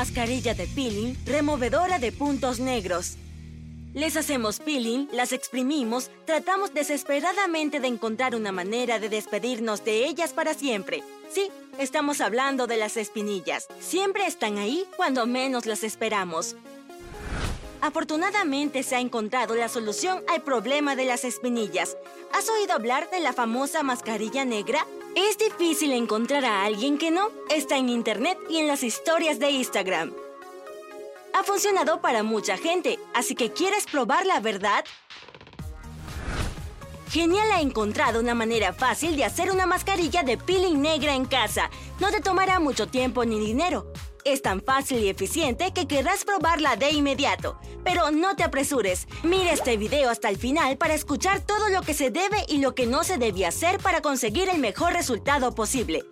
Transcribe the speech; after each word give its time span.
Mascarilla 0.00 0.54
de 0.54 0.66
peeling 0.66 1.14
removedora 1.26 1.98
de 1.98 2.10
puntos 2.10 2.58
negros? 2.58 3.18
Les 3.92 4.16
hacemos 4.16 4.58
peeling, 4.58 5.08
las 5.12 5.30
exprimimos, 5.32 6.10
tratamos 6.24 6.72
desesperadamente 6.72 7.80
de 7.80 7.88
encontrar 7.88 8.34
una 8.34 8.50
manera 8.50 8.98
de 8.98 9.10
despedirnos 9.10 9.84
de 9.84 10.06
ellas 10.06 10.32
para 10.32 10.54
siempre. 10.54 11.02
Sí, 11.30 11.50
estamos 11.78 12.22
hablando 12.22 12.66
de 12.66 12.78
las 12.78 12.96
espinillas. 12.96 13.68
Siempre 13.78 14.24
están 14.26 14.56
ahí 14.56 14.86
cuando 14.96 15.26
menos 15.26 15.66
las 15.66 15.84
esperamos. 15.84 16.56
Afortunadamente 17.82 18.82
se 18.82 18.96
ha 18.96 19.00
encontrado 19.00 19.54
la 19.54 19.68
solución 19.68 20.22
al 20.28 20.42
problema 20.42 20.96
de 20.96 21.06
las 21.06 21.24
espinillas. 21.24 21.96
¿Has 22.32 22.48
oído 22.50 22.74
hablar 22.74 23.08
de 23.10 23.20
la 23.20 23.32
famosa 23.32 23.82
mascarilla 23.82 24.44
negra? 24.44 24.86
Es 25.16 25.38
difícil 25.38 25.92
encontrar 25.92 26.44
a 26.44 26.64
alguien 26.64 26.98
que 26.98 27.10
no. 27.10 27.30
Está 27.48 27.78
en 27.78 27.88
internet 27.88 28.38
y 28.50 28.58
en 28.58 28.66
las 28.66 28.82
historias 28.82 29.38
de 29.38 29.50
Instagram. 29.50 30.12
Ha 31.32 31.42
funcionado 31.42 32.02
para 32.02 32.22
mucha 32.22 32.58
gente, 32.58 32.98
así 33.14 33.34
que 33.34 33.50
¿quieres 33.52 33.86
probar 33.86 34.26
la 34.26 34.40
verdad? 34.40 34.84
Genial 37.10 37.50
ha 37.50 37.60
encontrado 37.60 38.20
una 38.20 38.34
manera 38.34 38.72
fácil 38.72 39.16
de 39.16 39.24
hacer 39.24 39.50
una 39.50 39.66
mascarilla 39.66 40.22
de 40.22 40.36
peeling 40.36 40.80
negra 40.80 41.14
en 41.14 41.24
casa. 41.24 41.70
No 41.98 42.10
te 42.10 42.20
tomará 42.20 42.60
mucho 42.60 42.88
tiempo 42.88 43.24
ni 43.24 43.40
dinero. 43.40 43.90
Es 44.24 44.42
tan 44.42 44.60
fácil 44.60 44.98
y 44.98 45.08
eficiente 45.08 45.72
que 45.72 45.86
querrás 45.86 46.24
probarla 46.24 46.76
de 46.76 46.90
inmediato. 46.90 47.58
Pero 47.84 48.10
no 48.10 48.36
te 48.36 48.42
apresures. 48.42 49.06
Mira 49.22 49.52
este 49.52 49.76
video 49.76 50.10
hasta 50.10 50.28
el 50.28 50.36
final 50.36 50.76
para 50.76 50.94
escuchar 50.94 51.40
todo 51.40 51.68
lo 51.70 51.80
que 51.82 51.94
se 51.94 52.10
debe 52.10 52.44
y 52.48 52.58
lo 52.58 52.74
que 52.74 52.86
no 52.86 53.02
se 53.04 53.16
debe 53.16 53.46
hacer 53.46 53.78
para 53.78 54.02
conseguir 54.02 54.48
el 54.48 54.58
mejor 54.58 54.92
resultado 54.92 55.54
posible. 55.54 56.04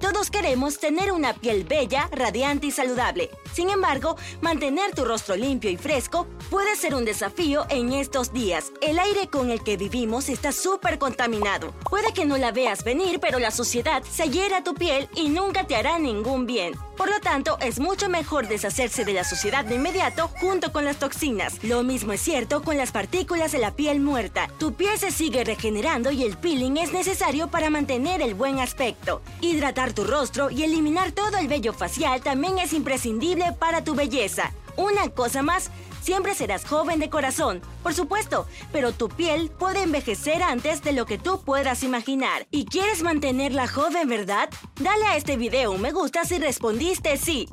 Todos 0.00 0.30
queremos 0.30 0.78
tener 0.78 1.12
una 1.12 1.34
piel 1.34 1.64
bella, 1.64 2.08
radiante 2.12 2.68
y 2.68 2.70
saludable. 2.70 3.30
Sin 3.52 3.70
embargo, 3.70 4.16
mantener 4.40 4.94
tu 4.94 5.04
rostro 5.04 5.36
limpio 5.36 5.70
y 5.70 5.76
fresco 5.76 6.26
puede 6.50 6.76
ser 6.76 6.94
un 6.94 7.04
desafío 7.04 7.66
en 7.68 7.92
estos 7.92 8.32
días. 8.32 8.72
El 8.80 8.98
aire 8.98 9.28
con 9.28 9.50
el 9.50 9.62
que 9.62 9.76
vivimos 9.76 10.28
está 10.28 10.52
súper 10.52 10.98
contaminado. 10.98 11.72
Puede 11.88 12.12
que 12.12 12.24
no 12.24 12.36
la 12.36 12.52
veas 12.52 12.84
venir, 12.84 13.20
pero 13.20 13.38
la 13.38 13.50
suciedad 13.50 14.02
se 14.02 14.28
hiera 14.30 14.62
tu 14.62 14.74
piel 14.74 15.08
y 15.14 15.28
nunca 15.28 15.66
te 15.66 15.76
hará 15.76 15.98
ningún 15.98 16.46
bien. 16.46 16.74
Por 16.96 17.10
lo 17.10 17.20
tanto, 17.20 17.58
es 17.60 17.78
mucho 17.78 18.08
mejor 18.08 18.48
deshacerse 18.48 19.04
de 19.04 19.12
la 19.12 19.22
suciedad 19.22 19.64
de 19.64 19.76
inmediato 19.76 20.28
junto 20.40 20.72
con 20.72 20.84
las 20.84 20.98
toxinas. 20.98 21.62
Lo 21.62 21.84
mismo 21.84 22.12
es 22.12 22.20
cierto 22.20 22.62
con 22.64 22.76
las 22.76 22.90
partículas 22.90 23.52
de 23.52 23.58
la 23.58 23.76
piel 23.76 24.00
muerta. 24.00 24.48
Tu 24.58 24.74
piel 24.74 24.98
se 24.98 25.12
sigue 25.12 25.44
regenerando 25.44 26.10
y 26.10 26.24
el 26.24 26.36
peeling 26.36 26.76
es 26.76 26.92
necesario 26.92 27.48
para 27.48 27.70
mantener 27.70 28.20
el 28.20 28.34
buen 28.34 28.58
aspecto. 28.58 29.22
Hidratar 29.40 29.92
tu 29.92 30.02
rostro 30.02 30.50
y 30.50 30.64
eliminar 30.64 31.12
todo 31.12 31.38
el 31.38 31.46
vello 31.46 31.72
facial 31.72 32.20
también 32.20 32.58
es 32.58 32.72
imprescindible 32.72 33.37
para 33.58 33.84
tu 33.84 33.94
belleza. 33.94 34.52
Una 34.76 35.08
cosa 35.08 35.42
más, 35.42 35.70
siempre 36.02 36.34
serás 36.34 36.64
joven 36.64 37.00
de 37.00 37.10
corazón, 37.10 37.60
por 37.82 37.94
supuesto, 37.94 38.46
pero 38.72 38.92
tu 38.92 39.08
piel 39.08 39.50
puede 39.50 39.82
envejecer 39.82 40.42
antes 40.42 40.82
de 40.82 40.92
lo 40.92 41.06
que 41.06 41.18
tú 41.18 41.42
puedas 41.42 41.82
imaginar. 41.82 42.46
¿Y 42.50 42.66
quieres 42.66 43.02
mantenerla 43.02 43.66
joven, 43.66 44.08
verdad? 44.08 44.48
Dale 44.80 45.06
a 45.06 45.16
este 45.16 45.36
video 45.36 45.72
un 45.72 45.80
me 45.80 45.92
gusta 45.92 46.24
si 46.24 46.38
respondiste 46.38 47.16
sí. 47.16 47.48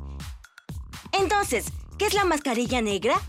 Entonces, 1.12 1.66
¿qué 1.98 2.06
es 2.06 2.14
la 2.14 2.24
mascarilla 2.24 2.82
negra? 2.82 3.20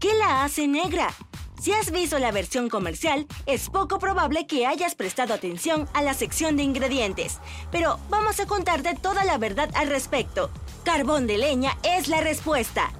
¿Qué 0.00 0.14
la 0.14 0.44
hace 0.44 0.66
negra? 0.68 1.14
Si 1.60 1.72
has 1.72 1.90
visto 1.90 2.18
la 2.18 2.30
versión 2.30 2.68
comercial, 2.68 3.26
es 3.46 3.68
poco 3.68 3.98
probable 3.98 4.46
que 4.46 4.66
hayas 4.66 4.94
prestado 4.94 5.34
atención 5.34 5.88
a 5.92 6.02
la 6.02 6.14
sección 6.14 6.56
de 6.56 6.62
ingredientes, 6.62 7.38
pero 7.72 7.98
vamos 8.08 8.38
a 8.38 8.46
contarte 8.46 8.94
toda 8.94 9.24
la 9.24 9.38
verdad 9.38 9.68
al 9.74 9.88
respecto. 9.88 10.50
Carbón 10.84 11.26
de 11.26 11.38
leña 11.38 11.76
es 11.82 12.06
la 12.06 12.20
respuesta. 12.20 12.92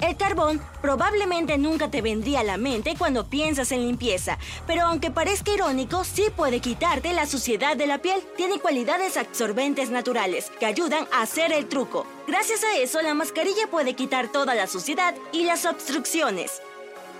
El 0.00 0.16
carbón 0.16 0.60
probablemente 0.82 1.56
nunca 1.56 1.90
te 1.90 2.02
vendría 2.02 2.40
a 2.40 2.44
la 2.44 2.58
mente 2.58 2.96
cuando 2.98 3.30
piensas 3.30 3.72
en 3.72 3.86
limpieza, 3.86 4.38
pero 4.66 4.82
aunque 4.82 5.10
parezca 5.10 5.52
irónico, 5.52 6.04
sí 6.04 6.24
puede 6.34 6.60
quitarte 6.60 7.14
la 7.14 7.26
suciedad 7.26 7.76
de 7.76 7.86
la 7.86 7.98
piel. 7.98 8.20
Tiene 8.36 8.58
cualidades 8.58 9.16
absorbentes 9.16 9.88
naturales 9.88 10.52
que 10.58 10.66
ayudan 10.66 11.06
a 11.12 11.22
hacer 11.22 11.52
el 11.52 11.66
truco. 11.66 12.06
Gracias 12.26 12.62
a 12.64 12.76
eso, 12.76 13.00
la 13.00 13.14
mascarilla 13.14 13.68
puede 13.70 13.94
quitar 13.94 14.28
toda 14.28 14.54
la 14.54 14.66
suciedad 14.66 15.14
y 15.32 15.44
las 15.44 15.64
obstrucciones. 15.64 16.60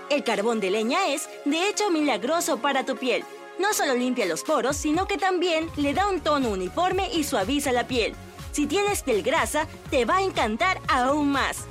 El 0.09 0.23
carbón 0.23 0.61
de 0.61 0.71
leña 0.71 1.07
es, 1.09 1.29
de 1.43 1.67
hecho, 1.67 1.91
milagroso 1.91 2.57
para 2.59 2.85
tu 2.85 2.95
piel. 2.95 3.25
No 3.59 3.73
solo 3.73 3.93
limpia 3.93 4.25
los 4.25 4.43
poros, 4.43 4.77
sino 4.77 5.05
que 5.05 5.17
también 5.17 5.69
le 5.75 5.93
da 5.93 6.07
un 6.07 6.21
tono 6.21 6.49
uniforme 6.49 7.09
y 7.11 7.25
suaviza 7.25 7.73
la 7.73 7.87
piel. 7.87 8.15
Si 8.53 8.67
tienes 8.67 9.03
piel 9.03 9.21
grasa, 9.21 9.67
te 9.89 10.05
va 10.05 10.17
a 10.17 10.21
encantar 10.21 10.79
aún 10.87 11.31
más. 11.31 11.65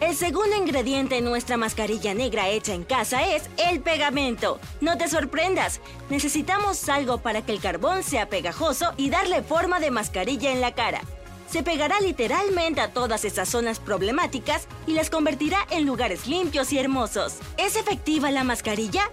El 0.00 0.14
segundo 0.14 0.56
ingrediente 0.56 1.18
en 1.18 1.24
nuestra 1.24 1.56
mascarilla 1.56 2.12
negra 2.14 2.48
hecha 2.48 2.74
en 2.74 2.84
casa 2.84 3.34
es 3.34 3.48
el 3.56 3.80
pegamento. 3.80 4.58
No 4.80 4.98
te 4.98 5.08
sorprendas, 5.08 5.80
necesitamos 6.10 6.88
algo 6.88 7.18
para 7.18 7.42
que 7.42 7.52
el 7.52 7.60
carbón 7.60 8.02
sea 8.02 8.28
pegajoso 8.28 8.92
y 8.96 9.08
darle 9.08 9.42
forma 9.42 9.80
de 9.80 9.90
mascarilla 9.90 10.52
en 10.52 10.60
la 10.60 10.74
cara. 10.74 11.00
Se 11.48 11.62
pegará 11.62 12.00
literalmente 12.00 12.80
a 12.80 12.92
todas 12.92 13.24
esas 13.24 13.48
zonas 13.48 13.78
problemáticas 13.78 14.66
y 14.86 14.92
las 14.92 15.10
convertirá 15.10 15.58
en 15.70 15.86
lugares 15.86 16.26
limpios 16.26 16.72
y 16.72 16.78
hermosos. 16.78 17.34
¿Es 17.56 17.76
efectiva 17.76 18.30
la 18.30 18.44
mascarilla? 18.44 19.10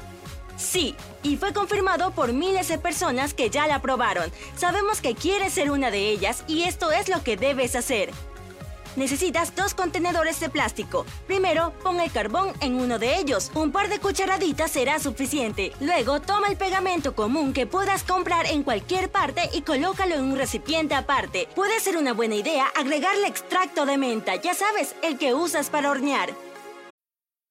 Sí, 0.57 0.95
y 1.23 1.37
fue 1.37 1.53
confirmado 1.53 2.11
por 2.11 2.33
miles 2.33 2.67
de 2.67 2.77
personas 2.77 3.33
que 3.33 3.49
ya 3.49 3.67
la 3.67 3.81
probaron. 3.81 4.31
Sabemos 4.55 5.01
que 5.01 5.15
quieres 5.15 5.53
ser 5.53 5.71
una 5.71 5.91
de 5.91 6.09
ellas 6.09 6.43
y 6.47 6.63
esto 6.63 6.91
es 6.91 7.09
lo 7.09 7.23
que 7.23 7.37
debes 7.37 7.75
hacer. 7.75 8.11
Necesitas 8.95 9.55
dos 9.55 9.73
contenedores 9.73 10.39
de 10.39 10.49
plástico. 10.49 11.05
Primero, 11.27 11.73
pon 11.83 11.99
el 11.99 12.11
carbón 12.11 12.53
en 12.61 12.75
uno 12.75 12.99
de 12.99 13.17
ellos. 13.17 13.51
Un 13.55 13.71
par 13.71 13.89
de 13.89 13.99
cucharaditas 13.99 14.71
será 14.71 14.99
suficiente. 14.99 15.71
Luego, 15.79 16.21
toma 16.21 16.47
el 16.47 16.57
pegamento 16.57 17.15
común 17.15 17.53
que 17.53 17.67
puedas 17.67 18.03
comprar 18.03 18.45
en 18.45 18.63
cualquier 18.63 19.09
parte 19.09 19.49
y 19.53 19.61
colócalo 19.61 20.15
en 20.15 20.23
un 20.23 20.37
recipiente 20.37 20.95
aparte. 20.95 21.47
Puede 21.55 21.79
ser 21.79 21.97
una 21.97 22.13
buena 22.13 22.35
idea 22.35 22.67
agregarle 22.75 23.27
extracto 23.27 23.85
de 23.85 23.97
menta, 23.97 24.35
ya 24.35 24.53
sabes, 24.53 24.95
el 25.01 25.17
que 25.17 25.33
usas 25.33 25.69
para 25.69 25.89
hornear. 25.89 26.29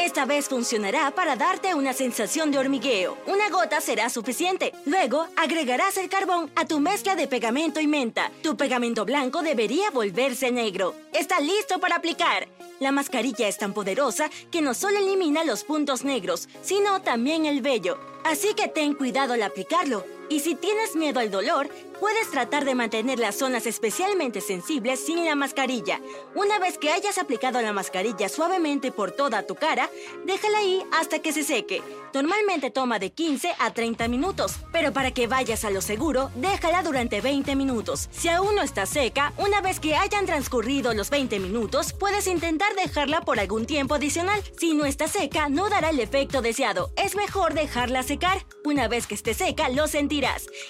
Esta 0.00 0.24
vez 0.24 0.48
funcionará 0.48 1.10
para 1.10 1.36
darte 1.36 1.74
una 1.74 1.92
sensación 1.92 2.50
de 2.50 2.58
hormigueo. 2.58 3.18
Una 3.26 3.50
gota 3.50 3.82
será 3.82 4.08
suficiente. 4.08 4.72
Luego, 4.86 5.26
agregarás 5.36 5.98
el 5.98 6.08
carbón 6.08 6.50
a 6.56 6.64
tu 6.64 6.80
mezcla 6.80 7.16
de 7.16 7.28
pegamento 7.28 7.80
y 7.80 7.86
menta. 7.86 8.32
Tu 8.42 8.56
pegamento 8.56 9.04
blanco 9.04 9.42
debería 9.42 9.90
volverse 9.90 10.50
negro. 10.50 10.94
Está 11.12 11.38
listo 11.38 11.78
para 11.80 11.96
aplicar. 11.96 12.48
La 12.78 12.92
mascarilla 12.92 13.46
es 13.46 13.58
tan 13.58 13.74
poderosa 13.74 14.30
que 14.50 14.62
no 14.62 14.72
solo 14.72 14.96
elimina 14.96 15.44
los 15.44 15.64
puntos 15.64 16.02
negros, 16.02 16.48
sino 16.62 17.02
también 17.02 17.44
el 17.44 17.60
vello. 17.60 17.98
Así 18.24 18.54
que 18.54 18.68
ten 18.68 18.94
cuidado 18.94 19.34
al 19.34 19.42
aplicarlo. 19.42 20.06
Y 20.30 20.38
si 20.38 20.54
tienes 20.54 20.94
miedo 20.94 21.18
al 21.18 21.32
dolor, 21.32 21.68
puedes 21.98 22.30
tratar 22.30 22.64
de 22.64 22.76
mantener 22.76 23.18
las 23.18 23.34
zonas 23.34 23.66
especialmente 23.66 24.40
sensibles 24.40 25.04
sin 25.04 25.24
la 25.24 25.34
mascarilla. 25.34 26.00
Una 26.36 26.60
vez 26.60 26.78
que 26.78 26.92
hayas 26.92 27.18
aplicado 27.18 27.60
la 27.60 27.72
mascarilla 27.72 28.28
suavemente 28.28 28.92
por 28.92 29.10
toda 29.10 29.42
tu 29.42 29.56
cara, 29.56 29.90
déjala 30.24 30.58
ahí 30.58 30.84
hasta 30.92 31.18
que 31.18 31.32
se 31.32 31.42
seque. 31.42 31.82
Normalmente 32.14 32.70
toma 32.70 33.00
de 33.00 33.10
15 33.10 33.54
a 33.58 33.72
30 33.72 34.06
minutos, 34.06 34.54
pero 34.72 34.92
para 34.92 35.10
que 35.10 35.26
vayas 35.26 35.64
a 35.64 35.70
lo 35.70 35.82
seguro, 35.82 36.30
déjala 36.36 36.84
durante 36.84 37.20
20 37.20 37.56
minutos. 37.56 38.08
Si 38.12 38.28
aún 38.28 38.54
no 38.54 38.62
está 38.62 38.86
seca, 38.86 39.32
una 39.36 39.60
vez 39.60 39.80
que 39.80 39.96
hayan 39.96 40.26
transcurrido 40.26 40.94
los 40.94 41.10
20 41.10 41.40
minutos, 41.40 41.92
puedes 41.92 42.28
intentar 42.28 42.72
dejarla 42.76 43.22
por 43.22 43.40
algún 43.40 43.66
tiempo 43.66 43.96
adicional. 43.96 44.40
Si 44.56 44.74
no 44.74 44.86
está 44.86 45.08
seca, 45.08 45.48
no 45.48 45.68
dará 45.68 45.90
el 45.90 45.98
efecto 45.98 46.40
deseado. 46.40 46.92
Es 46.96 47.16
mejor 47.16 47.54
dejarla 47.54 48.04
secar. 48.04 48.46
Una 48.64 48.86
vez 48.86 49.08
que 49.08 49.14
esté 49.14 49.34
seca, 49.34 49.68
lo 49.68 49.88
sentirás. 49.88 50.19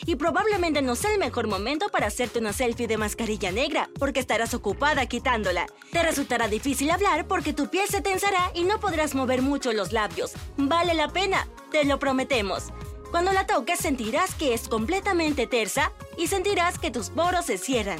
Y 0.06 0.17
probablemente 0.17 0.82
no 0.82 0.94
sea 0.94 1.12
el 1.12 1.19
mejor 1.19 1.47
momento 1.47 1.88
para 1.88 2.06
hacerte 2.06 2.38
una 2.38 2.52
selfie 2.52 2.87
de 2.87 2.97
mascarilla 2.97 3.52
negra, 3.52 3.91
porque 3.99 4.20
estarás 4.20 4.55
ocupada 4.55 5.06
quitándola. 5.06 5.67
Te 5.93 6.02
resultará 6.02 6.49
difícil 6.49 6.91
hablar 6.91 7.26
porque 7.26 7.52
tu 7.52 7.69
piel 7.69 7.88
se 7.88 8.00
tensará 8.00 8.50
y 8.55 8.64
no 8.64 8.81
podrás 8.81 9.14
mover 9.14 9.43
mucho 9.43 9.73
los 9.73 9.93
labios. 9.93 10.32
Vale 10.56 10.94
la 10.94 11.08
pena 11.08 11.47
te 11.70 11.85
lo 11.85 11.99
prometemos. 11.99 12.64
Cuando 13.11 13.32
la 13.32 13.47
toques 13.47 13.81
sentirás 13.81 14.35
que 14.35 14.55
es 14.55 14.69
completamente 14.69 15.47
tersa 15.47 15.93
y 16.17 16.29
sentirás 16.29 16.79
que 16.79 16.91
tus 16.91 17.11
poros 17.11 17.46
se 17.46 17.58
cierran. 17.58 17.99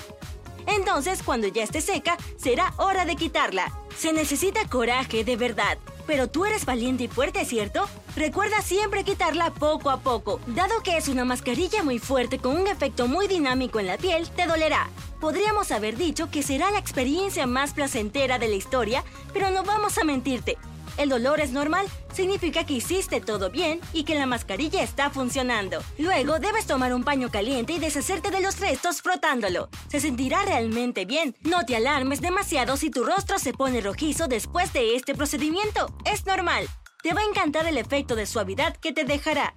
Entonces, 0.67 1.23
cuando 1.23 1.49
ya 1.49 1.65
esté 1.65 1.81
seca, 1.81 2.17
será 2.37 2.73
hora 2.77 3.05
de 3.05 3.17
quitarla. 3.17 3.73
Se 3.97 4.13
necesita 4.13 4.69
coraje 4.69 5.25
de 5.25 5.37
verdad. 5.37 5.79
Pero 6.11 6.27
tú 6.27 6.45
eres 6.45 6.65
valiente 6.65 7.05
y 7.05 7.07
fuerte, 7.07 7.45
¿cierto? 7.45 7.89
Recuerda 8.17 8.63
siempre 8.63 9.05
quitarla 9.05 9.55
poco 9.55 9.91
a 9.91 10.01
poco. 10.01 10.41
Dado 10.49 10.83
que 10.83 10.97
es 10.97 11.07
una 11.07 11.25
mascarilla 11.25 11.85
muy 11.85 12.01
fuerte 12.01 12.41
con 12.41 12.57
un 12.57 12.67
efecto 12.67 13.07
muy 13.07 13.29
dinámico 13.29 13.79
en 13.79 13.87
la 13.87 13.97
piel, 13.97 14.29
te 14.29 14.49
dolerá. 14.49 14.91
Podríamos 15.21 15.71
haber 15.71 15.97
dicho 15.97 16.29
que 16.29 16.43
será 16.43 16.73
la 16.73 16.81
experiencia 16.81 17.47
más 17.47 17.75
placentera 17.75 18.41
de 18.41 18.49
la 18.49 18.57
historia, 18.57 19.05
pero 19.33 19.53
no 19.53 19.63
vamos 19.63 19.99
a 19.99 20.05
mentirte 20.05 20.59
el 21.01 21.09
dolor 21.09 21.41
es 21.41 21.51
normal, 21.51 21.87
significa 22.13 22.65
que 22.67 22.75
hiciste 22.75 23.23
todo 23.23 23.51
bien 23.51 23.81
y 23.95 24.05
que 24.05 24.15
la 24.15 24.27
mascarilla 24.27 24.83
está 24.83 25.09
funcionando. 25.09 25.83
Luego 25.99 26.39
debes 26.39 26.67
tomar 26.67 26.93
un 26.93 27.05
paño 27.05 27.31
caliente 27.31 27.73
y 27.73 27.79
deshacerte 27.79 28.31
de 28.31 28.43
los 28.43 28.61
restos 28.61 29.01
frotándolo. 29.01 29.71
Se 29.89 29.99
sentirá 29.99 30.45
realmente 30.45 31.07
bien. 31.07 31.35
No 31.41 31.65
te 31.65 31.75
alarmes 31.75 32.21
demasiado 32.21 32.77
si 32.77 32.91
tu 32.91 33.03
rostro 33.03 33.39
se 33.39 33.55
pone 33.55 33.81
rojizo 33.81 34.29
después 34.29 34.75
de 34.75 34.95
este 34.95 35.15
procedimiento. 35.15 35.95
Es 36.05 36.27
normal. 36.27 36.67
Te 37.03 37.15
va 37.15 37.23
a 37.23 37.25
encantar 37.25 37.67
el 37.67 37.79
efecto 37.79 38.15
de 38.15 38.27
suavidad 38.27 38.77
que 38.77 38.93
te 38.93 39.05
dejará. 39.05 39.55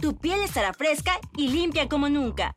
Tu 0.00 0.16
piel 0.16 0.42
estará 0.42 0.72
fresca 0.74 1.18
y 1.36 1.48
limpia 1.48 1.88
como 1.88 2.08
nunca. 2.08 2.54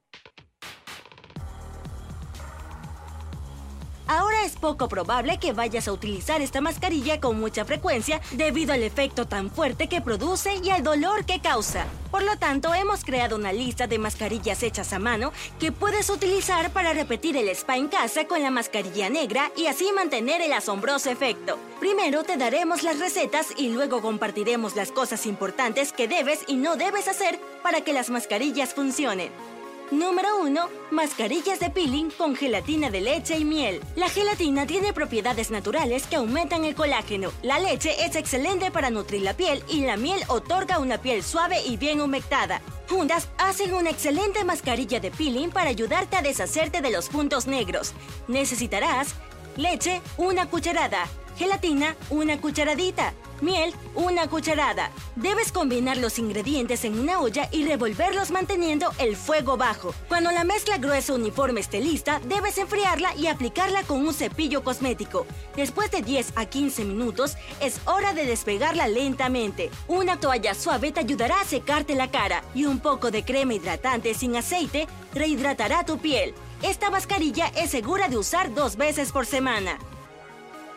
Ahora 4.10 4.46
es 4.46 4.56
poco 4.56 4.88
probable 4.88 5.38
que 5.38 5.52
vayas 5.52 5.90
a 5.90 5.92
utilizar 5.92 6.42
esta 6.42 6.62
mascarilla 6.62 7.20
con 7.20 7.38
mucha 7.38 7.66
frecuencia 7.66 8.22
debido 8.32 8.72
al 8.72 8.84
efecto 8.84 9.28
tan 9.28 9.52
fuerte 9.52 9.90
que 9.90 10.02
produce 10.02 10.56
y 10.64 10.70
al 10.70 10.82
dolor 10.82 11.26
que 11.26 11.42
causa. 11.42 11.86
Por 12.10 12.24
lo 12.24 12.38
tanto, 12.38 12.74
hemos 12.74 13.04
creado 13.04 13.36
una 13.36 13.52
lista 13.52 13.86
de 13.86 14.00
mascarillas 14.00 14.64
hechas 14.64 14.94
a 14.94 15.00
mano 15.00 15.34
que 15.60 15.74
puedes 15.74 16.10
utilizar 16.10 16.72
para 16.72 16.94
repetir 16.94 17.36
el 17.36 17.50
spa 17.50 17.76
en 17.76 17.90
casa 17.90 18.26
con 18.28 18.42
la 18.42 18.50
mascarilla 18.50 19.10
negra 19.10 19.52
y 19.58 19.66
así 19.66 19.92
mantener 19.94 20.42
el 20.42 20.54
asombroso 20.54 21.10
efecto. 21.10 21.60
Primero 21.82 22.24
te 22.24 22.38
daremos 22.38 22.84
las 22.84 23.00
recetas 23.00 23.48
y 23.58 23.70
luego 23.70 24.02
compartiremos 24.02 24.78
las 24.78 24.94
cosas 24.94 25.26
importantes 25.26 25.92
que 25.92 26.08
debes 26.08 26.46
y 26.48 26.56
no 26.56 26.78
debes 26.78 27.10
hacer 27.10 27.42
para 27.62 27.82
que 27.82 27.92
las 27.92 28.10
mascarillas 28.10 28.74
funcionen. 28.74 29.57
Número 29.92 30.42
1. 30.42 30.70
Mascarillas 30.92 31.62
de 31.62 31.70
peeling 31.70 32.10
con 32.10 32.36
gelatina 32.36 32.90
de 32.90 33.00
leche 33.00 33.38
y 33.38 33.46
miel. 33.46 33.80
La 33.96 34.10
gelatina 34.10 34.68
tiene 34.68 34.92
propiedades 34.92 35.50
naturales 35.50 36.08
que 36.08 36.18
aumentan 36.18 36.66
el 36.66 36.76
colágeno. 36.76 37.32
La 37.42 37.58
leche 37.58 38.04
es 38.04 38.18
excelente 38.18 38.70
para 38.70 38.90
nutrir 38.90 39.22
la 39.22 39.34
piel 39.34 39.64
y 39.70 39.86
la 39.86 39.96
miel 39.96 40.20
otorga 40.28 40.80
una 40.80 40.98
piel 40.98 41.24
suave 41.24 41.62
y 41.66 41.78
bien 41.78 42.02
humectada. 42.02 42.62
Juntas 42.90 43.30
hacen 43.38 43.74
una 43.74 43.90
excelente 43.90 44.44
mascarilla 44.44 45.00
de 45.00 45.10
peeling 45.10 45.52
para 45.52 45.70
ayudarte 45.70 46.18
a 46.18 46.22
deshacerte 46.22 46.82
de 46.82 46.92
los 46.92 47.08
puntos 47.08 47.48
negros. 47.48 47.94
Necesitarás 48.28 49.16
leche, 49.56 50.02
una 50.18 50.50
cucharada, 50.50 51.08
gelatina, 51.38 51.96
una 52.10 52.42
cucharadita, 52.42 53.14
miel, 53.42 53.74
una 53.96 54.28
cucharada. 54.28 54.92
Debes 55.16 55.52
combinar 55.52 55.98
los 55.98 56.20
ingredientes 56.20 56.86
en 56.86 57.00
una 57.00 57.20
olla 57.20 57.50
y 57.52 57.66
revolverlos 57.66 58.32
manteniendo 58.32 58.92
el 59.00 59.16
fuego 59.16 59.58
bajo. 59.58 59.94
Cuando 60.08 60.32
la 60.32 60.44
mezcla 60.44 60.78
gruesa 60.78 61.14
uniforme 61.14 61.60
esté 61.60 61.80
lista, 61.82 62.22
debes 62.26 62.58
enfriarla 62.58 63.16
y 63.16 63.28
aplicarla 63.28 63.84
con 63.84 64.06
un 64.06 64.14
cepillo 64.14 64.64
cosmético. 64.64 65.26
Después 65.56 65.92
de 65.92 66.02
10 66.02 66.34
a 66.36 66.46
15 66.46 66.86
minutos, 66.86 67.38
es 67.62 67.80
hora 67.86 68.14
de 68.14 68.26
despegarla 68.26 68.88
lentamente. 68.88 69.70
Una 69.88 70.20
toalla 70.20 70.54
suave 70.54 70.92
te 70.92 71.00
ayudará 71.00 71.42
a 71.42 71.46
secarte 71.46 71.96
la 71.96 72.12
cara 72.12 72.44
y 72.54 72.66
un 72.66 72.80
poco 72.80 73.12
de 73.12 73.24
crema 73.24 73.54
hidratante 73.54 74.14
sin 74.14 74.36
aceite 74.36 74.88
rehidratará 75.14 75.86
tu 75.86 75.98
piel. 75.98 76.34
Esta 76.62 76.90
mascarilla 76.90 77.48
es 77.56 77.72
segura 77.72 78.08
de 78.08 78.18
usar 78.18 78.54
dos 78.54 78.78
veces 78.78 79.12
por 79.12 79.26
semana. 79.26 79.78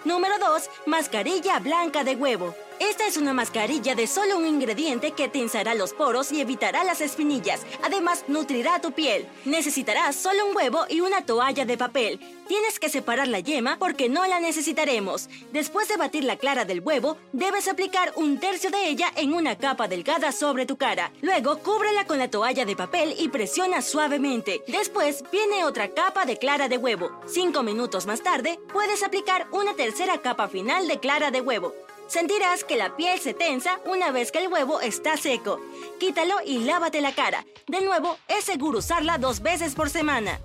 Número 0.05 0.38
2. 0.38 0.70
Mascarilla 0.87 1.58
blanca 1.58 2.05
de 2.05 2.17
huevo. 2.17 2.55
Esta 2.81 3.06
es 3.06 3.19
una 3.19 3.35
mascarilla 3.35 3.94
de 3.94 4.06
solo 4.06 4.38
un 4.38 4.47
ingrediente 4.47 5.11
que 5.12 5.29
tensará 5.29 5.75
los 5.75 5.93
poros 5.93 6.32
y 6.32 6.41
evitará 6.41 6.82
las 6.82 7.03
espinillas. 7.03 7.67
Además, 7.82 8.25
nutrirá 8.27 8.81
tu 8.81 8.93
piel. 8.93 9.29
Necesitarás 9.44 10.17
solo 10.17 10.47
un 10.47 10.56
huevo 10.56 10.87
y 10.88 11.03
una 11.03 11.27
toalla 11.27 11.67
de 11.67 11.77
papel. 11.77 12.19
Tienes 12.49 12.79
que 12.79 12.88
separar 12.88 13.29
la 13.29 13.41
yema 13.41 13.77
porque 13.79 14.09
no 14.09 14.27
la 14.27 14.41
necesitaremos. 14.41 15.29
Después 15.53 15.88
de 15.88 15.99
batir 15.99 16.25
la 16.25 16.38
clara 16.38 16.65
del 16.65 16.81
huevo, 16.81 17.19
debes 17.35 17.69
aplicar 17.69 18.15
un 18.17 18.41
tercio 18.41 18.71
de 18.71 18.88
ella 18.88 19.12
en 19.15 19.35
una 19.35 19.59
capa 19.59 19.87
delgada 19.87 20.32
sobre 20.32 20.65
tu 20.65 20.79
cara. 20.79 21.12
Luego, 21.21 21.59
cúbrela 21.59 22.06
con 22.06 22.17
la 22.17 22.31
toalla 22.31 22.65
de 22.65 22.77
papel 22.77 23.15
y 23.19 23.29
presiona 23.29 23.82
suavemente. 23.82 24.62
Después, 24.67 25.23
viene 25.31 25.65
otra 25.65 25.88
capa 25.88 26.25
de 26.25 26.38
clara 26.38 26.67
de 26.67 26.79
huevo. 26.79 27.11
Cinco 27.27 27.62
minutos 27.62 28.06
más 28.06 28.23
tarde, 28.23 28.59
puedes 28.73 29.03
aplicar 29.03 29.49
una 29.53 29.75
tercera 29.75 30.17
capa 30.23 30.49
final 30.49 30.88
de 30.88 30.99
clara 30.99 31.31
de 31.31 31.43
huevo. 31.43 31.75
Sentirás 32.11 32.65
que 32.65 32.77
la 32.77 32.97
piel 32.97 33.21
se 33.21 33.35
tensa 33.35 33.79
una 33.85 34.11
vez 34.11 34.33
que 34.33 34.41
el 34.41 34.53
huevo 34.53 34.81
está 34.81 35.17
seco. 35.17 35.61
Quítalo 36.01 36.39
y 36.45 36.59
lávate 36.59 37.01
la 37.01 37.15
cara. 37.15 37.47
De 37.69 37.83
nuevo, 37.83 38.19
es 38.27 38.43
seguro 38.43 38.81
usarla 38.81 39.17
dos 39.17 39.43
veces 39.43 39.77
por 39.77 39.91
semana. 39.91 40.41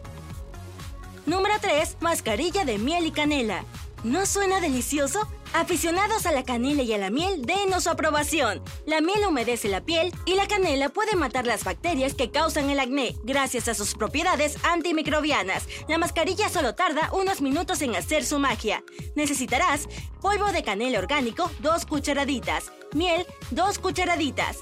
Número 1.26 1.56
3. 1.60 1.98
Mascarilla 2.02 2.66
de 2.66 2.78
miel 2.78 3.08
y 3.08 3.12
canela. 3.12 3.66
¿No 4.04 4.28
suena 4.28 4.62
delicioso? 4.62 5.28
Aficionados 5.56 6.26
a 6.26 6.34
la 6.34 6.44
canela 6.44 6.84
y 6.84 6.92
a 6.92 6.98
la 6.98 7.10
miel, 7.10 7.46
denos 7.46 7.86
su 7.86 7.90
aprobación. 7.90 8.62
La 8.86 9.00
miel 9.00 9.26
humedece 9.26 9.70
la 9.70 9.80
piel 9.80 10.12
y 10.26 10.36
la 10.36 10.50
canela 10.50 10.90
puede 10.90 11.16
matar 11.16 11.48
las 11.48 11.64
bacterias 11.64 12.14
que 12.14 12.30
causan 12.30 12.70
el 12.70 12.78
acné 12.78 13.16
gracias 13.24 13.70
a 13.70 13.74
sus 13.74 13.96
propiedades 13.96 14.58
antimicrobianas. 14.66 15.70
La 15.88 15.98
mascarilla 15.98 16.50
solo 16.50 16.76
tarda 16.76 17.10
unos 17.14 17.40
minutos 17.40 17.82
en 17.84 17.96
hacer 17.96 18.26
su 18.26 18.38
magia. 18.38 18.84
Necesitarás 19.16 19.88
polvo 20.20 20.52
de 20.52 20.62
canela 20.62 21.00
orgánico, 21.00 21.50
2 21.62 21.86
cucharaditas, 21.86 22.74
miel, 22.92 23.26
2 23.52 23.80
cucharaditas, 23.80 24.58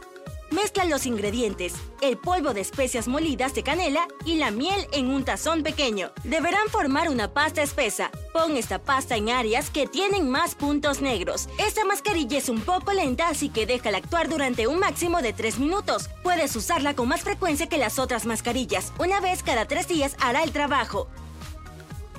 Mezcla 0.54 0.86
los 0.86 1.08
ingredientes, 1.08 1.74
el 2.02 2.16
polvo 2.16 2.54
de 2.54 2.62
especias 2.62 3.08
molidas 3.08 3.56
de 3.56 3.64
canela 3.64 4.08
y 4.24 4.36
la 4.36 4.52
miel 4.52 4.88
en 4.92 5.10
un 5.10 5.26
tazón 5.26 5.64
pequeño. 5.64 6.12
Deberán 6.24 6.70
formar 6.70 7.10
una 7.10 7.34
pasta 7.34 7.64
espesa. 7.64 8.12
Pon 8.34 8.56
esta 8.56 8.78
pasta 8.78 9.16
en 9.16 9.30
áreas 9.30 9.72
que 9.72 9.88
tienen 9.88 10.30
más 10.30 10.54
puntos 10.54 11.02
negros. 11.02 11.50
Esta 11.58 11.86
mascarilla 11.86 12.38
es 12.38 12.50
un 12.50 12.62
poco 12.62 12.94
lenta, 12.94 13.30
así 13.30 13.50
que 13.50 13.66
déjala 13.66 13.98
actuar 13.98 14.30
durante 14.30 14.68
un 14.68 14.78
máximo 14.78 15.24
de 15.24 15.34
3 15.34 15.58
minutos. 15.58 16.12
Puedes 16.22 16.56
usarla 16.56 16.94
con 16.94 17.08
más 17.08 17.22
frecuencia 17.22 17.68
que 17.68 17.80
las 17.80 17.98
otras 17.98 18.28
mascarillas. 18.28 18.94
Una 19.00 19.22
vez 19.22 19.42
cada 19.42 19.66
3 19.66 19.88
días 19.88 20.16
hará 20.20 20.44
el 20.44 20.52
trabajo. 20.52 21.08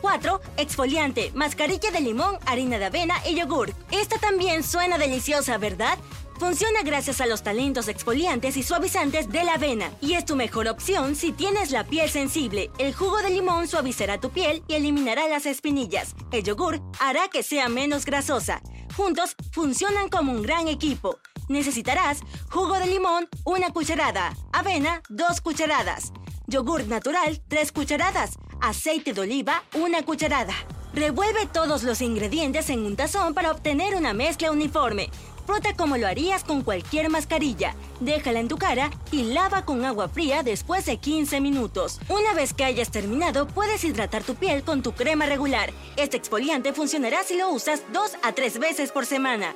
4. 0.01 0.41
Exfoliante, 0.57 1.31
mascarilla 1.35 1.93
de 1.93 2.01
limón, 2.01 2.37
harina 2.47 2.79
de 2.81 2.87
avena 2.87 3.15
y 3.27 3.37
yogur. 3.37 3.73
Esta 3.93 4.19
también 4.19 4.65
suena 4.65 4.99
deliciosa, 4.99 5.57
¿verdad? 5.57 5.99
Funciona 6.45 6.83
gracias 6.83 7.23
a 7.23 7.27
los 7.27 7.43
talentos 7.43 7.89
exfoliantes 7.89 8.59
y 8.59 8.63
suavizantes 8.63 9.31
de 9.31 9.45
la 9.45 9.55
avena 9.55 9.91
y 10.03 10.13
es 10.13 10.27
tu 10.27 10.37
mejor 10.37 10.69
opción 10.69 11.17
si 11.17 11.33
tienes 11.33 11.71
la 11.71 11.85
piel 11.85 12.11
sensible. 12.11 12.71
El 12.77 12.95
jugo 12.95 13.17
de 13.23 13.31
limón 13.31 13.67
suavizará 13.67 14.21
tu 14.21 14.29
piel 14.29 14.63
y 14.69 14.75
eliminará 14.75 15.27
las 15.27 15.47
espinillas. 15.47 16.15
El 16.33 16.45
yogur 16.45 16.83
hará 17.01 17.29
que 17.29 17.43
sea 17.43 17.71
menos 17.71 18.05
grasosa. 18.05 18.61
Juntos 18.95 19.37
funcionan 19.53 20.11
como 20.11 20.33
un 20.33 20.43
gran 20.43 20.69
equipo. 20.69 21.19
Necesitarás 21.49 22.21
jugo 22.51 22.79
de 22.79 22.89
limón, 22.89 23.27
una 23.47 23.71
cucharada, 23.71 24.37
avena, 24.53 25.01
dos 25.09 25.41
cucharadas, 25.41 26.13
yogur 26.47 26.87
natural, 26.87 27.41
tres 27.49 27.73
cucharadas, 27.73 28.33
aceite 28.61 29.15
de 29.15 29.23
oliva, 29.23 29.65
una 29.73 30.03
cucharada. 30.03 30.55
Revuelve 30.93 31.47
todos 31.47 31.83
los 31.83 32.03
ingredientes 32.03 32.71
en 32.71 32.85
un 32.85 32.95
tazón 32.95 33.35
para 33.35 33.51
obtener 33.51 33.97
una 33.97 34.13
mezcla 34.13 34.53
uniforme. 34.53 35.11
Disfruta 35.47 35.77
como 35.77 35.99
lo 35.99 36.07
harías 36.07 36.43
con 36.43 36.63
cualquier 36.63 37.11
mascarilla. 37.11 37.75
Déjala 38.01 38.41
en 38.41 38.49
tu 38.49 38.57
cara 38.57 38.91
y 39.13 39.25
lava 39.25 39.67
con 39.67 39.85
agua 39.85 40.09
fría 40.09 40.43
después 40.43 40.87
de 40.87 40.97
15 40.97 41.39
minutos. 41.43 42.01
Una 42.09 42.33
vez 42.33 42.55
que 42.55 42.65
hayas 42.65 42.91
terminado, 42.91 43.47
puedes 43.47 43.85
hidratar 43.85 44.25
tu 44.25 44.37
piel 44.37 44.63
con 44.63 44.83
tu 44.83 44.93
crema 44.93 45.27
regular. 45.27 45.71
Este 45.99 46.17
exfoliante 46.17 46.73
funcionará 46.73 47.23
si 47.25 47.37
lo 47.37 47.51
usas 47.51 47.83
dos 47.93 48.13
a 48.23 48.33
tres 48.33 48.59
veces 48.59 48.91
por 48.91 49.05
semana. 49.05 49.55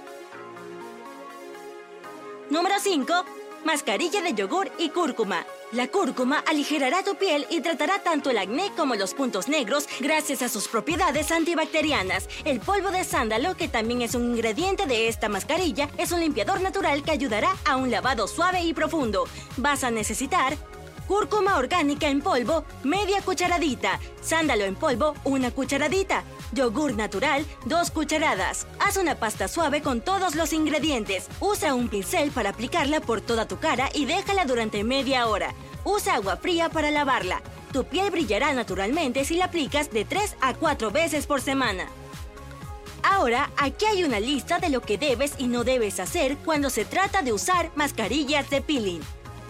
Número 2.51 2.75
5. 2.79 3.25
Mascarilla 3.65 4.21
de 4.21 4.35
yogur 4.35 4.71
y 4.79 4.91
cúrcuma. 4.91 5.47
La 5.73 5.87
cúrcuma 5.89 6.39
aligerará 6.47 7.03
tu 7.05 7.17
piel 7.17 7.47
y 7.51 7.61
tratará 7.61 8.03
tanto 8.03 8.31
el 8.31 8.39
acné 8.39 8.73
como 8.75 8.95
los 8.95 9.13
puntos 9.13 9.49
negros 9.49 9.87
gracias 10.01 10.41
a 10.41 10.49
sus 10.49 10.67
propiedades 10.67 11.31
antibacterianas. 11.31 12.27
El 12.47 12.61
polvo 12.61 12.91
de 12.91 13.05
sándalo, 13.05 13.55
que 13.55 13.69
también 13.69 14.01
es 14.01 14.15
un 14.15 14.25
ingrediente 14.35 14.87
de 14.87 15.09
esta 15.09 15.29
mascarilla, 15.29 15.91
es 15.99 16.11
un 16.11 16.21
limpiador 16.21 16.63
natural 16.63 17.03
que 17.03 17.11
ayudará 17.11 17.55
a 17.67 17.77
un 17.77 17.91
lavado 17.91 18.27
suave 18.29 18.63
y 18.63 18.73
profundo. 18.73 19.25
Vas 19.59 19.85
a 19.85 19.91
necesitar 19.91 20.57
Cúrcuma 21.09 21.57
orgánica 21.57 22.11
en 22.11 22.21
polvo, 22.21 22.65
media 22.85 23.23
cucharadita. 23.23 23.99
Sándalo 24.21 24.65
en 24.65 24.75
polvo, 24.75 25.15
una 25.25 25.51
cucharadita. 25.51 26.23
Yogur 26.53 26.95
natural, 26.97 27.47
dos 27.65 27.91
cucharadas. 27.91 28.67
Haz 28.79 28.99
una 28.99 29.15
pasta 29.15 29.49
suave 29.49 29.81
con 29.81 30.03
todos 30.03 30.35
los 30.35 30.53
ingredientes. 30.53 31.29
Usa 31.41 31.73
un 31.73 31.89
pincel 31.89 32.31
para 32.31 32.51
aplicarla 32.51 33.01
por 33.01 33.23
toda 33.23 33.49
tu 33.49 33.59
cara 33.59 33.89
y 33.95 34.05
déjala 34.05 34.45
durante 34.45 34.85
media 34.85 35.27
hora. 35.29 35.55
Usa 35.83 36.17
agua 36.17 36.37
fría 36.37 36.69
para 36.69 36.91
lavarla. 36.91 37.41
Tu 37.73 37.85
piel 37.85 38.11
brillará 38.11 38.53
naturalmente 38.53 39.25
si 39.25 39.37
la 39.37 39.47
aplicas 39.47 39.91
de 39.91 40.05
3 40.05 40.37
a 40.43 40.53
4 40.53 40.91
veces 40.91 41.27
por 41.27 41.41
semana. 41.41 41.89
Ahora, 43.03 43.51
aquí 43.57 43.87
hay 43.87 44.05
una 44.05 44.21
lista 44.21 44.59
de 44.59 44.69
lo 44.69 44.83
que 44.83 44.99
debes 44.99 45.33
y 45.39 45.47
no 45.47 45.65
debes 45.65 46.01
hacer 46.01 46.37
cuando 46.45 46.69
se 46.69 46.85
trata 46.85 47.23
de 47.23 47.33
usar 47.33 47.71
mascarillas 47.77 48.51
de 48.51 48.61
peeling. 48.61 49.01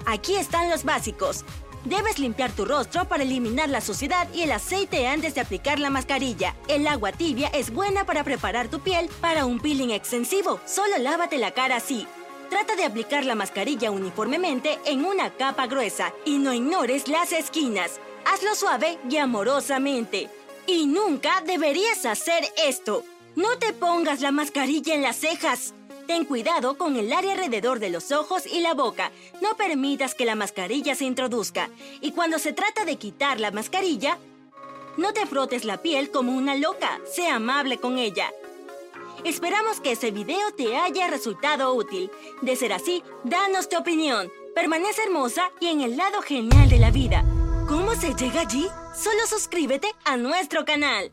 Aquí 0.09 0.37
están 0.37 0.71
los 0.71 0.85
básicos. 0.85 1.45
Debes 1.85 2.19
limpiar 2.19 2.51
tu 2.53 2.65
rostro 2.65 3.07
para 3.07 3.25
eliminar 3.25 3.69
la 3.69 3.83
suciedad 3.83 4.27
y 4.33 4.41
el 4.41 4.53
aceite 4.53 5.07
antes 5.07 5.35
de 5.35 5.43
aplicar 5.43 5.79
la 5.79 5.91
mascarilla. 5.91 6.57
El 6.67 6.89
agua 6.89 7.13
tibia 7.13 7.49
es 7.49 7.71
buena 7.71 8.07
para 8.07 8.25
preparar 8.25 8.69
tu 8.69 8.81
piel 8.81 9.11
para 9.21 9.45
un 9.45 9.61
peeling 9.61 9.91
extensivo. 9.91 10.61
Solo 10.65 10.97
lávate 10.97 11.37
la 11.37 11.51
cara 11.51 11.77
así. 11.77 12.07
Trata 12.49 12.75
de 12.75 12.87
aplicar 12.87 13.27
la 13.27 13.35
mascarilla 13.35 13.91
uniformemente 13.91 14.79
en 14.87 15.05
una 15.05 15.29
capa 15.29 15.67
gruesa 15.67 16.15
y 16.25 16.39
no 16.39 16.55
ignores 16.55 17.07
las 17.07 17.33
esquinas. 17.33 18.01
Hazlo 18.25 18.55
suave 18.55 18.99
y 19.11 19.19
amorosamente. 19.19 20.31
Y 20.67 20.87
nunca 20.87 21.43
deberías 21.45 22.07
hacer 22.07 22.45
esto. 22.67 23.05
No 23.37 23.59
te 23.59 23.75
pongas 23.75 24.23
la 24.23 24.33
mascarilla 24.33 24.95
en 24.95 25.03
las 25.03 25.17
cejas. 25.17 25.75
Ten 26.09 26.25
cuidado 26.25 26.79
con 26.79 26.97
el 26.97 27.13
área 27.13 27.33
alrededor 27.33 27.81
de 27.81 27.91
los 27.91 28.13
ojos 28.13 28.47
y 28.47 28.61
la 28.61 28.73
boca. 28.73 29.13
No 29.43 29.59
permitas 29.59 30.15
que 30.15 30.25
la 30.25 30.37
mascarilla 30.37 30.95
se 30.95 31.05
introduzca. 31.05 31.69
Y 32.01 32.13
cuando 32.13 32.39
se 32.39 32.55
trata 32.55 32.87
de 32.87 32.97
quitar 32.97 33.39
la 33.39 33.51
mascarilla, 33.51 34.17
no 34.97 35.13
te 35.13 35.27
frotes 35.27 35.67
la 35.67 35.83
piel 35.83 36.11
como 36.11 36.33
una 36.33 36.55
loca. 36.55 36.99
Sé 37.15 37.29
amable 37.29 37.77
con 37.77 37.99
ella. 37.99 38.33
Esperamos 39.23 39.81
que 39.81 39.93
ese 39.93 40.11
video 40.11 40.51
te 40.57 40.79
haya 40.79 41.09
resultado 41.09 41.75
útil. 41.75 42.11
De 42.41 42.57
ser 42.57 42.73
así, 42.73 43.05
danos 43.25 43.69
tu 43.69 43.77
opinión. 43.77 44.33
Permanece 44.55 45.03
hermosa 45.03 45.51
y 45.61 45.67
en 45.67 45.83
el 45.83 45.99
lado 45.99 46.23
genial 46.23 46.71
de 46.71 46.79
la 46.79 46.91
vida. 46.91 47.23
¿Cómo 47.69 47.95
se 47.95 48.15
llega 48.15 48.41
allí? 48.41 48.67
Solo 48.95 49.27
suscríbete 49.29 49.89
a 50.07 50.17
nuestro 50.17 50.65
canal. 50.65 51.13